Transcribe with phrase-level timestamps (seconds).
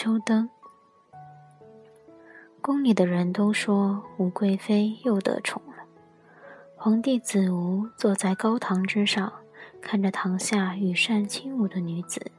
[0.00, 0.48] 秋灯。
[2.60, 5.82] 宫里的人都说吴贵妃又得宠了。
[6.76, 9.32] 皇帝子吴坐在高堂之上，
[9.80, 12.30] 看着堂下羽扇轻舞的女子，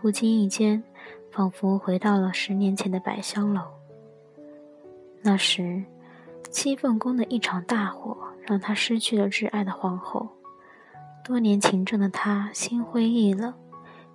[0.00, 0.82] 不经意间，
[1.30, 3.60] 仿佛回到了十年前的百香楼。
[5.20, 5.84] 那时，
[6.50, 10.26] 七凤宫的一场大火，让他失去了挚爱的皇后。
[11.22, 13.52] 多年勤政的他心灰意冷，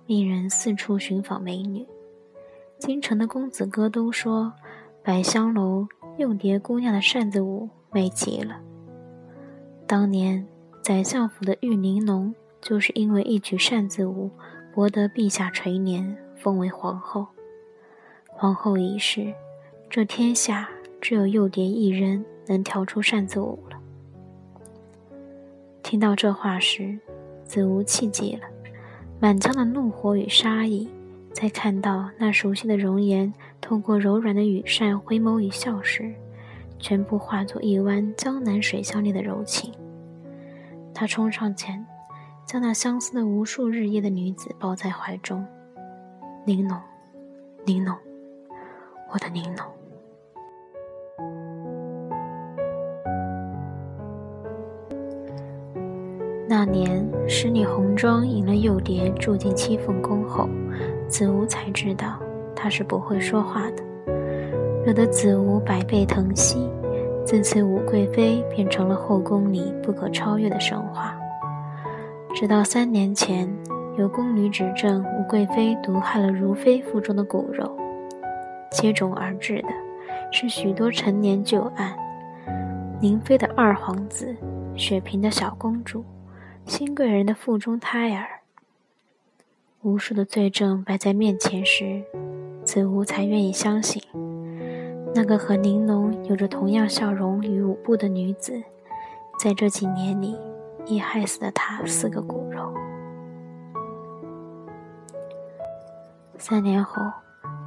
[0.04, 1.86] 命人四处寻访美女。
[2.78, 4.52] 京城的公子哥都说，
[5.02, 8.60] 百香楼诱蝶姑娘的扇子舞美极了。
[9.86, 10.46] 当年
[10.80, 14.30] 宰相府的玉玲珑，就是因为一曲扇子舞，
[14.72, 17.26] 博得陛下垂怜，封为皇后。
[18.28, 19.34] 皇后已逝，
[19.90, 20.68] 这天下
[21.00, 23.76] 只有幼蝶一人能跳出扇子舞了。
[25.82, 26.96] 听到这话时，
[27.44, 28.42] 子无气极了，
[29.18, 30.88] 满腔的怒火与杀意，
[31.40, 36.12] 在看到那熟悉的容颜透过柔软的羽扇回眸一笑时，
[36.80, 39.72] 全部化作一湾江南水乡里的柔情。
[40.92, 41.86] 他冲上前，
[42.44, 45.46] 将那相思的无数日夜的女子抱在怀中，
[46.44, 46.76] 玲珑，
[47.64, 47.96] 玲珑，
[49.12, 49.64] 我的玲珑。
[56.48, 60.48] 那年，使女红妆引了幼蝶住进七凤宫后，
[61.08, 62.18] 子无才知道
[62.54, 63.82] 她是不会说话的，
[64.84, 66.68] 惹得子无百倍疼惜。
[67.24, 71.14] 自此，武贵妃变成了后宫里不可超越的神话。
[72.34, 73.46] 直到三年前，
[73.98, 77.76] 有宫女指证武贵妃毒害了如妃腹中的骨肉，
[78.70, 79.68] 接踵而至的
[80.30, 81.94] 是许多陈年旧案：
[83.00, 84.34] 宁妃的二皇子，
[84.74, 86.04] 雪嫔的小公主。
[86.64, 88.26] 新贵人的腹中胎儿，
[89.88, 92.02] 无数的罪证摆在面前时，
[92.62, 94.02] 子无才愿意相信，
[95.14, 98.62] 那个和玲珑有着同样笑容与舞步的女子，
[99.40, 100.36] 在这几年里
[100.84, 102.70] 已害死了他四个骨肉。
[106.36, 107.02] 三年后，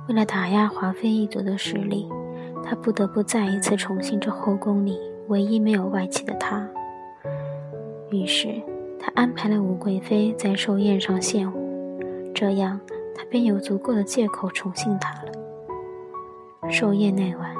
[0.08, 2.08] 为了打压华妃一族的势力，
[2.64, 4.96] 他不得不再一次宠幸这后宫里
[5.28, 6.70] 唯一没有外戚的她。
[8.12, 8.62] 于是。
[9.04, 11.61] 他安排了武贵妃在寿宴上献舞，
[12.41, 12.79] 这样
[13.16, 16.72] 他便有足够的借口宠幸她了。
[16.72, 17.56] 寿宴那晚，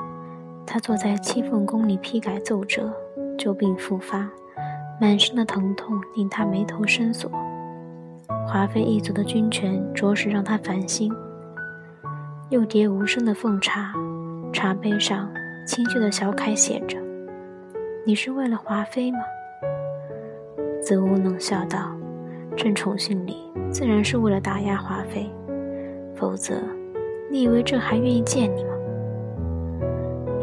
[0.66, 2.92] 他坐在七凤宫里批改奏折，
[3.38, 4.28] 旧病复发，
[5.00, 7.30] 满身的疼痛令他眉头深锁。
[8.48, 11.14] 华妃一族的军权着实让他烦心。
[12.50, 13.94] 又叠无声的奉茶，
[14.52, 15.32] 茶杯上
[15.68, 16.98] 清秀的小楷写着
[18.04, 19.20] ：“你是为了华妃吗？”
[20.82, 21.96] 子无冷笑道
[22.58, 25.32] ：“朕宠幸你，自然是为了打压华妃，
[26.14, 26.56] 否则，
[27.30, 28.70] 你以为朕还愿意见你吗？”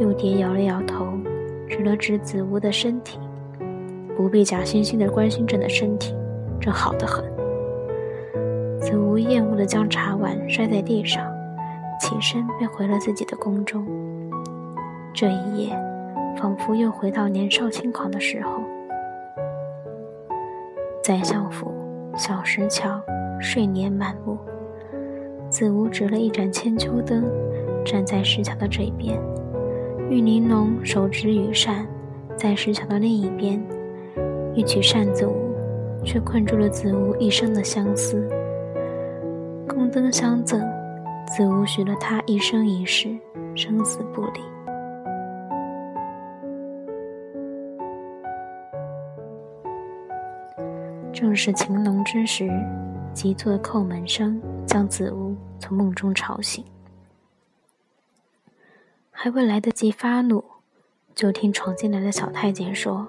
[0.00, 1.06] 幼蝶摇了摇头，
[1.68, 3.18] 指了指子无的身体
[4.16, 6.16] ：“不必假惺惺的关心朕的身体，
[6.58, 7.24] 朕好得很。”
[8.80, 11.22] 子无厌恶地将茶碗摔在地上，
[12.00, 13.86] 起身便回了自己的宫中。
[15.12, 15.76] 这一夜，
[16.36, 18.62] 仿佛又回到年少轻狂的时候。
[21.02, 21.72] 宰相府
[22.18, 23.00] 小石桥，
[23.40, 24.36] 睡莲满目。
[25.48, 27.24] 子无执了一盏千秋灯，
[27.84, 29.16] 站在石桥的这边。
[30.10, 31.86] 玉玲珑手执羽扇，
[32.34, 33.64] 在石桥的另一边。
[34.52, 35.54] 一曲扇子舞，
[36.04, 38.28] 却困住了子无一生的相思。
[39.68, 40.60] 宫灯相赠，
[41.36, 43.16] 子无许了他一生一世，
[43.54, 44.40] 生死不离。
[51.20, 52.48] 正是晴隆之时，
[53.12, 56.64] 急促的叩门声将子无从梦中吵醒。
[59.10, 60.44] 还未来得及发怒，
[61.16, 63.04] 就听闯进来的小太监说：“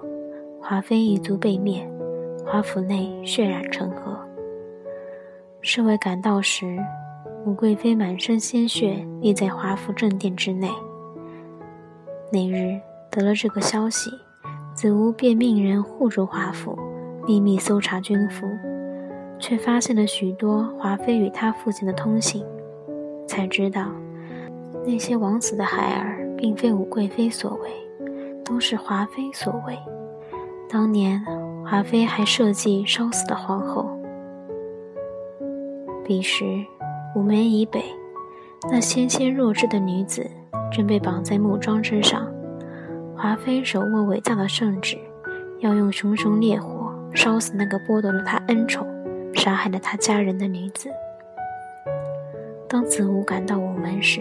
[0.60, 1.88] 华妃一族被灭，
[2.44, 4.18] 华府内血染成河。”
[5.62, 6.80] 侍卫赶到时，
[7.46, 10.68] 武贵妃满身鲜血立在华府正殿之内。
[12.32, 12.76] 那日
[13.08, 14.10] 得了这个消息，
[14.74, 16.76] 子无便命人护住华府。
[17.26, 18.46] 秘密搜查军服，
[19.38, 22.44] 却发现了许多华妃与他父亲的通信，
[23.26, 23.86] 才知道
[24.84, 27.70] 那些枉死的孩儿并非武贵妃所为，
[28.44, 29.78] 都是华妃所为。
[30.68, 31.22] 当年
[31.64, 33.88] 华妃还设计烧死了皇后。
[36.04, 36.44] 彼时，
[37.14, 37.84] 午门以北，
[38.70, 40.28] 那纤纤弱质的女子
[40.72, 42.26] 正被绑在木桩之上，
[43.16, 44.96] 华妃手握伪造的圣旨，
[45.58, 46.79] 要用熊熊烈火。
[47.14, 48.86] 烧死那个剥夺了他恩宠、
[49.34, 50.88] 杀害了他家人的女子。
[52.68, 54.20] 当子午赶到午门时，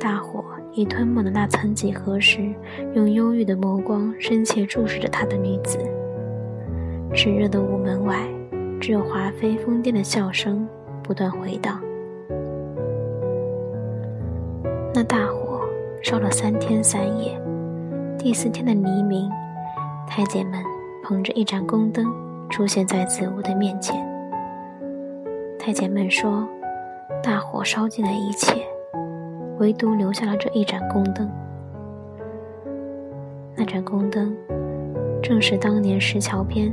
[0.00, 2.54] 大火已吞没了那曾几何时
[2.94, 5.78] 用忧郁的目光深切注视着他的女子。
[7.12, 8.26] 炽热的午门外，
[8.80, 10.66] 只有华妃疯癫的笑声
[11.02, 11.80] 不断回荡。
[14.94, 15.60] 那大火
[16.02, 17.38] 烧了三天三夜，
[18.18, 19.30] 第四天的黎明，
[20.08, 20.62] 太监们
[21.08, 22.12] 捧着一盏宫灯
[22.50, 23.96] 出现在子午的面前。
[25.56, 26.44] 太监们说。
[27.22, 28.64] 大火烧尽了一切，
[29.58, 31.28] 唯独留下了这一盏宫灯。
[33.56, 34.36] 那盏宫灯，
[35.20, 36.72] 正是当年石桥边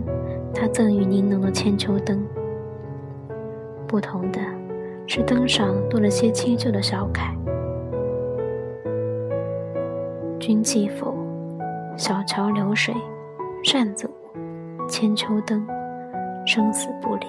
[0.54, 2.24] 他赠予宁农的千秋灯。
[3.88, 4.40] 不同的
[5.08, 7.36] 是，灯上多了些清秀的小楷
[10.40, 11.16] ：“君记否？
[11.98, 12.94] 小桥流水，
[13.64, 14.08] 扇子，
[14.90, 15.66] 千秋灯，
[16.46, 17.26] 生死不离。”